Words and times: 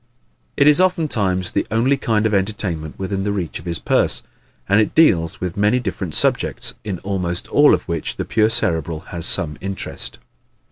It 0.57 0.65
is 0.65 0.81
oftentimes 0.81 1.51
the 1.51 1.67
only 1.69 1.95
kind 1.95 2.25
of 2.25 2.33
entertainment 2.33 2.97
within 2.97 3.23
the 3.23 3.31
reach 3.31 3.59
of 3.59 3.65
his 3.65 3.77
purse; 3.77 4.23
and 4.67 4.81
it 4.81 4.95
deals 4.95 5.39
with 5.39 5.55
many 5.55 5.79
different 5.79 6.15
subjects, 6.15 6.73
in 6.83 6.97
almost 7.03 7.47
all 7.49 7.75
of 7.75 7.83
which 7.83 8.17
the 8.17 8.25
pure 8.25 8.49
Cerebral 8.49 9.01
has 9.01 9.27
some 9.27 9.57
interest. 9.61 10.17